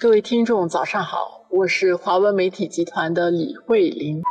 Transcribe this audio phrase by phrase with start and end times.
[0.00, 4.22] 各位听众，早上好，我是华文媒体集团的李慧玲，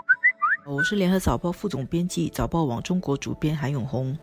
[0.66, 4.18] 我是联合早报副总编辑、早报网中国主编韩永红。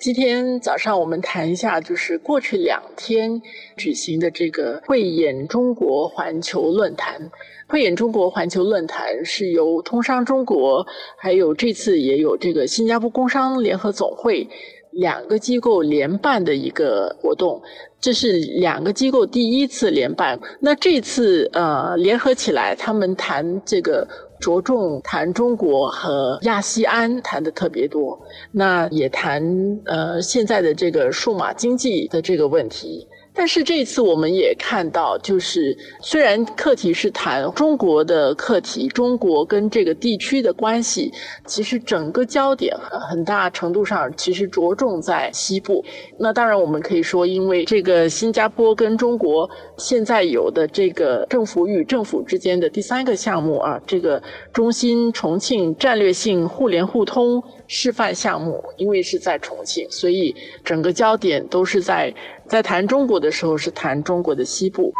[0.00, 3.42] 今天早上我们谈一下，就是过去两天
[3.76, 7.30] 举行的这个慧眼中国环球论坛。
[7.68, 10.86] 慧眼中国环球论坛是由通商中国，
[11.18, 14.48] 还有这次也有这个新加坡工商联合总会。
[14.96, 17.60] 两个机构联办的一个活动，
[18.00, 20.38] 这是两个机构第一次联办。
[20.58, 24.08] 那这次呃联合起来，他们谈这个
[24.40, 28.18] 着重谈中国和亚细安谈的特别多，
[28.52, 29.42] 那也谈
[29.84, 33.06] 呃现在的这个数码经济的这个问题。
[33.38, 41.12] 但是这次我们也看到，就是虽然课题是谈中国的课题，中国跟这个地区的关系，
[41.44, 42.74] 其实整个焦点
[43.10, 45.84] 很大程度上其实着重在西部。
[46.18, 62.14] 那当然我们可以说，因为这个新加坡跟中国现在有的这个政府与政府之间的第三个项目啊，这个中心重庆战略性互联互通示范项目，因为是在重庆，所以整个焦点都是在。
[62.48, 64.94] 在谈中国的时候，是谈中国的西部。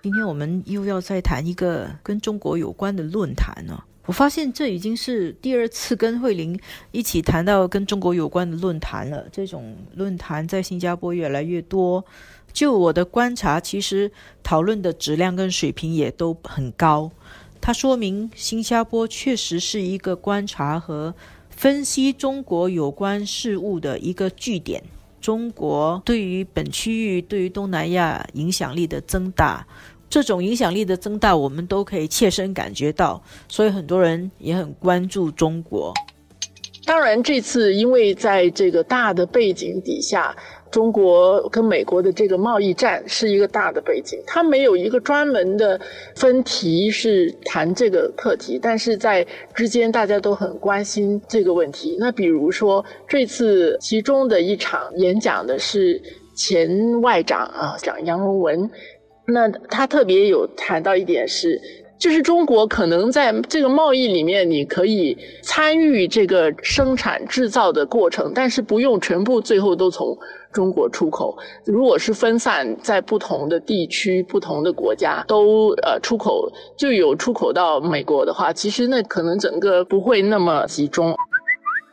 [0.00, 3.82] 今天我们又要再谈一个跟中国有关的论坛呢。
[4.06, 6.58] 我发现这已经是第二次跟慧玲
[6.92, 9.26] 一起谈到跟中国有关的论坛了。
[9.32, 12.04] 这种论坛在新加坡越来越多。
[12.52, 14.10] 就我的观察，其实
[14.42, 17.10] 讨论的质量跟水平也都很高。
[17.60, 21.14] 它说明新加坡确实是一个观察和
[21.50, 24.84] 分析中国有关事务的一个据点。
[25.28, 29.66] 中国对于本区域、对于东南亚影响力的增大，
[30.08, 35.92] 这种影响力的增大，我们都可以切身感觉到，所以很多人也很关注中国。
[36.88, 40.34] 当然，这次因为在这个大的背景底下。
[40.70, 45.80] 中国跟美国的这个贸易战是一个大的背景，它没有一个专门的
[46.14, 51.96] 分题是谈这个课题，但是在之间大家都很关心这个问题。
[51.98, 55.98] 那比如说这次其中的一场演讲的是
[56.36, 58.70] 前外长啊，讲杨荣文，
[59.26, 61.58] 那他特别有谈到一点是。
[61.98, 70.16] 就是中国可能在这个贸易里面，你可以参与这个生产制造的过程，但是不用全部最后都从
[70.52, 71.36] 中国出口。
[71.64, 81.14] 如果是分散在不同的地区、不同的国家都呃出口，就有出口到美国的话，其实那可能整个不会那么集中。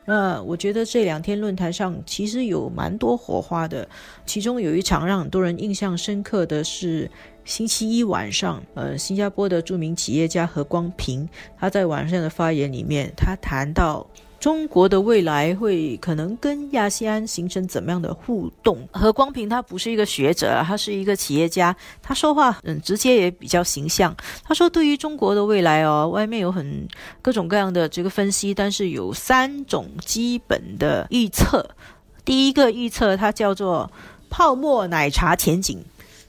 [0.05, 3.87] 那我觉得这两天论坛上其实有蛮多火花的，
[4.25, 7.09] 其中有一场让很多人印象深刻的是。
[7.45, 11.29] 星期一晚上，呃，新加坡的著名企业家何光平，
[11.59, 14.03] 他在晚上的发言里面，他谈到
[14.45, 18.87] 中国的未来会可能跟亚细安形成怎么样的互动。
[18.91, 24.15] 何光平他不是一个学者，他是一个企业家，他说话嗯直接也比较形象。
[24.43, 26.87] 他说，对于中国的未来哦，外面有很
[27.23, 31.67] 各种各样的这个分析，但是有三种基本的预测。
[32.23, 33.91] 第一个预测，它叫做
[34.29, 35.83] 泡沫奶茶前景。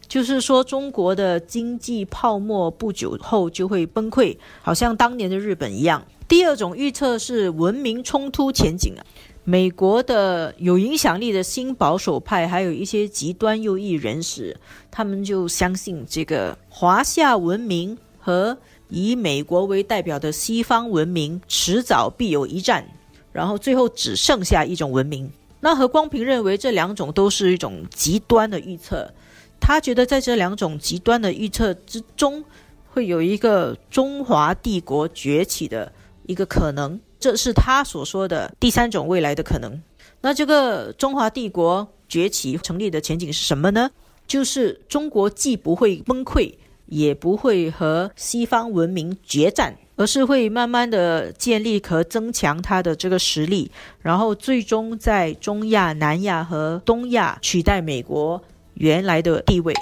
[0.09, 6.03] 就是说，中国的经济泡沫不久后就会崩溃，好像当年的日本一样。
[6.29, 9.01] 第二种预测是文明冲突前景啊，
[9.45, 14.57] 美国的有影响力的新保守派，还有一些极端右翼人士，
[14.91, 22.85] 他们就相信这个华夏文明和以美国为代表的西方文明迟早必有一战，
[23.33, 25.31] 然后最后只剩下一种文明。
[25.61, 29.13] 那何光平认为这两种都是一种极端的预测。
[29.61, 32.45] 他觉得在这两种极端的预测之中，
[32.93, 35.91] 会有一个中华帝国崛起的
[36.27, 39.81] 一个可能，这是他所说的第三种未来的可能。
[40.21, 43.91] 那这个中华帝国崛起成立的前景是什么呢？
[44.27, 46.55] 就是中国既不会崩溃，
[46.87, 53.71] 也不会和西方文明决战，而是会慢慢的建立和增强它的这个实力，
[54.01, 58.43] 然后最终在中亚、南亚和东亚取代美国。
[58.79, 59.73] 原来的地位。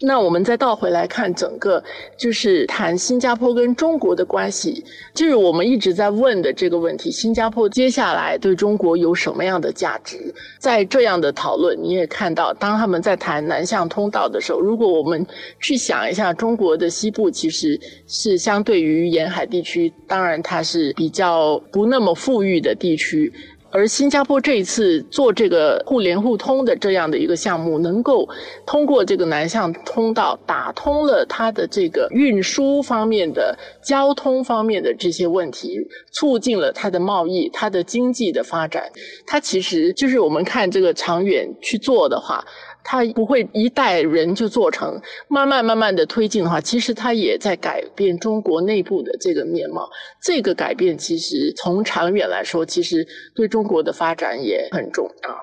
[0.00, 1.82] 那我们再倒回来看整个，
[2.18, 4.84] 就是谈新加坡跟中国的关系，
[5.14, 10.34] 就是我们一直在问的这个问题：新加坡接下来对中国有什么样的价值？
[10.58, 15.26] 在这样的讨论，你也看到，当他们在谈南向通道的时候，如果我们
[15.60, 23.32] 去想一下，中国的西部其实是相对于沿海地区，当然它是比较不那么富裕的地区。
[23.76, 28.26] 而新加坡这一次做这个互联互通的这样的一个项目，能够
[28.64, 35.76] 通过这个南向通道打通了它的这个运输方面的、交通方面的这些问题，
[36.10, 38.90] 促进了它的贸易、它的经济的发展。
[39.26, 42.42] 它其实就是我们看这个长远去做的话。
[42.88, 49.90] 它不会一代人就做成，慢慢慢慢的推进的话，其实它也在改变中国内部的这个面貌。
[50.22, 53.04] 这个改变其实从长远来说，其实
[53.34, 55.36] 对中国的发展也很重要。